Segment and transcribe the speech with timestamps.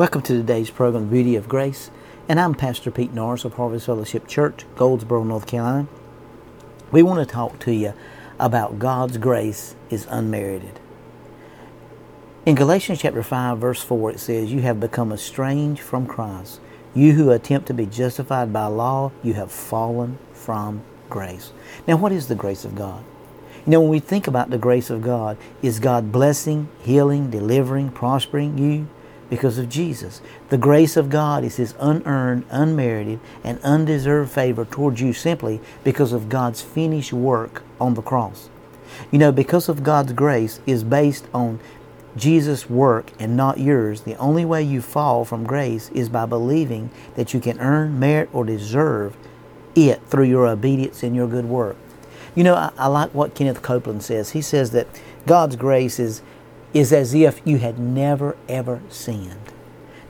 [0.00, 1.90] Welcome to today's program, Beauty of Grace,
[2.26, 5.88] and I'm Pastor Pete Norris of Harvest Fellowship Church, Goldsboro, North Carolina.
[6.90, 7.92] We want to talk to you
[8.38, 10.80] about God's grace is unmerited.
[12.46, 16.62] In Galatians chapter 5, verse 4, it says, You have become estranged from Christ.
[16.94, 21.52] You who attempt to be justified by law, you have fallen from grace.
[21.86, 23.04] Now, what is the grace of God?
[23.66, 27.90] You know, when we think about the grace of God, is God blessing, healing, delivering,
[27.90, 28.88] prospering you?
[29.30, 30.20] Because of Jesus.
[30.50, 36.12] The grace of God is His unearned, unmerited, and undeserved favor towards you simply because
[36.12, 38.50] of God's finished work on the cross.
[39.10, 41.60] You know, because of God's grace is based on
[42.16, 46.90] Jesus' work and not yours, the only way you fall from grace is by believing
[47.14, 49.16] that you can earn, merit, or deserve
[49.76, 51.76] it through your obedience and your good work.
[52.34, 54.30] You know, I, I like what Kenneth Copeland says.
[54.30, 54.88] He says that
[55.26, 56.22] God's grace is
[56.72, 59.52] is as if you had never ever sinned.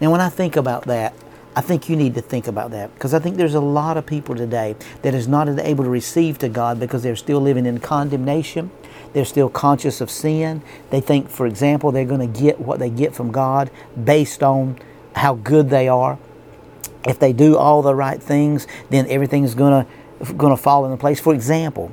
[0.00, 1.14] Now, when I think about that,
[1.54, 4.06] I think you need to think about that because I think there's a lot of
[4.06, 7.78] people today that is not able to receive to God because they're still living in
[7.78, 8.70] condemnation.
[9.12, 10.62] They're still conscious of sin.
[10.90, 13.70] They think, for example, they're going to get what they get from God
[14.02, 14.78] based on
[15.16, 16.18] how good they are.
[17.04, 19.90] If they do all the right things, then everything's going to
[20.34, 21.18] going to fall into place.
[21.18, 21.92] For example,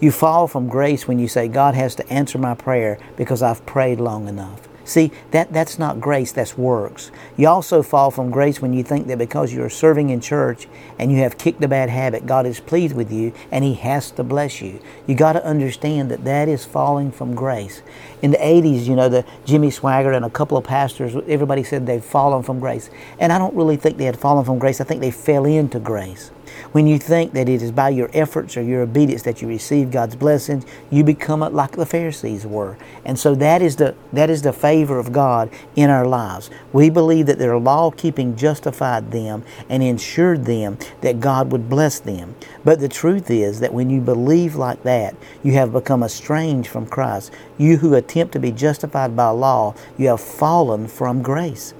[0.00, 3.64] you fall from grace when you say, God has to answer my prayer because I've
[3.66, 4.68] prayed long enough.
[4.86, 7.10] See, that, that's not grace, that's works.
[7.36, 11.10] You also fall from grace when you think that because you're serving in church and
[11.10, 14.22] you have kicked a bad habit, God is pleased with you and He has to
[14.22, 14.78] bless you.
[15.08, 17.82] You got to understand that that is falling from grace.
[18.22, 21.84] In the 80s, you know, the Jimmy Swaggart and a couple of pastors, everybody said
[21.84, 22.88] they've fallen from grace.
[23.18, 24.80] And I don't really think they had fallen from grace.
[24.80, 26.30] I think they fell into grace.
[26.72, 29.90] When you think that it is by your efforts or your obedience that you receive
[29.90, 32.76] God's blessings, you become like the Pharisees were.
[33.04, 36.50] And so that is the that is the favor of God in our lives.
[36.72, 42.00] We believe that their law keeping justified them and ensured them that God would bless
[42.00, 42.34] them.
[42.64, 46.86] But the truth is that when you believe like that, you have become estranged from
[46.86, 47.32] Christ.
[47.58, 51.74] You who attempt to be justified by law, you have fallen from grace.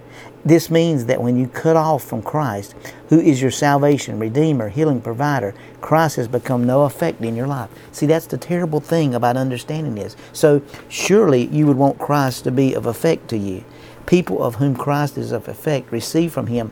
[0.46, 2.76] This means that when you cut off from Christ,
[3.08, 7.68] who is your salvation, redeemer, healing provider, Christ has become no effect in your life.
[7.90, 10.14] See, that's the terrible thing about understanding this.
[10.32, 13.64] So, surely you would want Christ to be of effect to you.
[14.06, 16.70] People of whom Christ is of effect receive from Him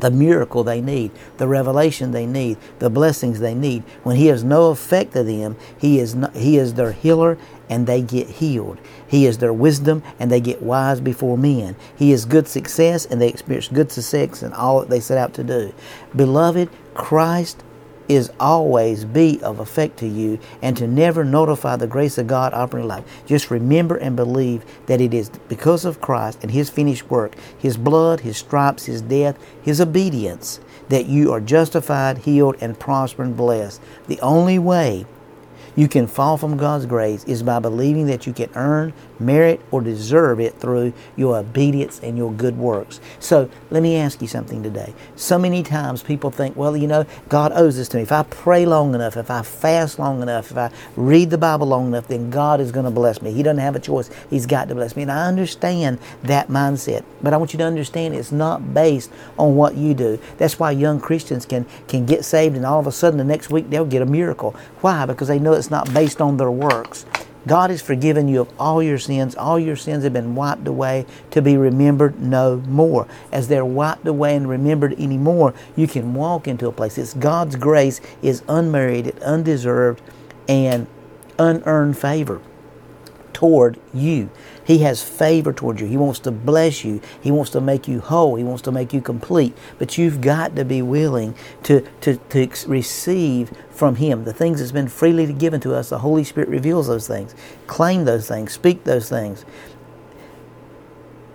[0.00, 3.82] the miracle they need, the revelation they need, the blessings they need.
[4.02, 7.38] When He has no effect to them, He is, he is their healer
[7.70, 8.78] and they get healed.
[9.06, 11.76] He is their wisdom and they get wise before men.
[11.96, 15.34] He is good success and they experience good success in all that they set out
[15.34, 15.74] to do.
[16.14, 17.62] Beloved, Christ
[18.08, 22.54] is always be of effect to you and to never notify the grace of God
[22.54, 23.04] operating life.
[23.26, 27.76] Just remember and believe that it is because of Christ and His finished work, His
[27.76, 33.36] blood, His stripes, His death, His obedience, that you are justified, healed, and prosper and
[33.36, 33.80] blessed.
[34.06, 35.04] The only way
[35.78, 39.80] you can fall from God's grace is by believing that you can earn, merit, or
[39.80, 42.98] deserve it through your obedience and your good works.
[43.20, 44.92] So let me ask you something today.
[45.14, 48.02] So many times people think, well, you know, God owes this to me.
[48.02, 51.68] If I pray long enough, if I fast long enough, if I read the Bible
[51.68, 53.30] long enough, then God is going to bless me.
[53.30, 54.10] He doesn't have a choice.
[54.30, 55.02] He's got to bless me.
[55.02, 57.04] And I understand that mindset.
[57.22, 60.18] But I want you to understand it's not based on what you do.
[60.38, 63.48] That's why young Christians can, can get saved and all of a sudden the next
[63.50, 64.56] week they'll get a miracle.
[64.80, 65.06] Why?
[65.06, 67.06] Because they know not based on their works.
[67.46, 69.34] God has forgiven you of all your sins.
[69.34, 73.06] All your sins have been wiped away to be remembered no more.
[73.32, 76.98] As they're wiped away and remembered anymore, you can walk into a place.
[76.98, 80.02] It's God's grace is unmerited, undeserved,
[80.46, 80.86] and
[81.38, 82.42] unearned favor
[83.38, 84.28] toward you.
[84.64, 85.86] He has favor toward you.
[85.86, 87.00] He wants to bless you.
[87.20, 88.34] He wants to make you whole.
[88.34, 89.56] He wants to make you complete.
[89.78, 94.72] But you've got to be willing to, to, to receive from Him the things that's
[94.72, 95.88] been freely given to us.
[95.88, 97.36] The Holy Spirit reveals those things.
[97.68, 98.54] Claim those things.
[98.54, 99.44] Speak those things.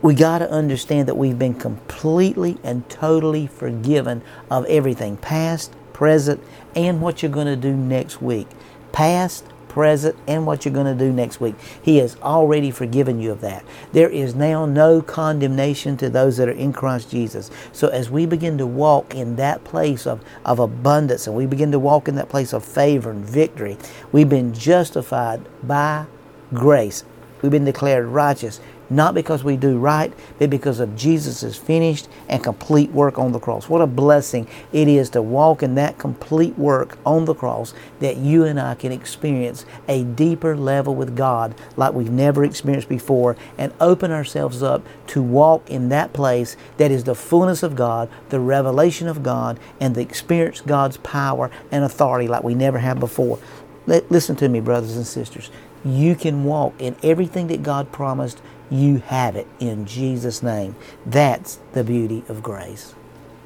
[0.02, 6.44] We got to understand that we've been completely and totally forgiven of everything past, present,
[6.76, 8.50] and what you're going to do next week.
[8.92, 11.56] Past, present, and what you're going to do next week.
[11.82, 13.66] He has already forgiven you of that.
[13.92, 17.50] There is now no condemnation to those that are in Christ Jesus.
[17.72, 21.72] So as we begin to walk in that place of, of abundance and we begin
[21.72, 23.78] to walk in that place of favor and victory,
[24.12, 26.06] we've been justified by
[26.54, 27.04] grace.
[27.42, 28.62] We've been declared righteous
[28.96, 33.40] not because we do right, but because of Jesus' finished and complete work on the
[33.40, 33.70] cross.
[33.70, 38.18] What a blessing it is to walk in that complete work on the cross that
[38.18, 43.36] you and I can experience a deeper level with God like we've never experienced before
[43.58, 48.10] and open ourselves up to walk in that place that is the fullness of God,
[48.30, 53.00] the revelation of God, and the experience God's power and authority like we never have
[53.00, 53.40] before.
[53.86, 55.50] Listen to me, brothers and sisters.
[55.84, 58.42] You can walk in everything that God promised.
[58.74, 60.76] You have it in Jesus' name.
[61.06, 62.96] That's the beauty of grace.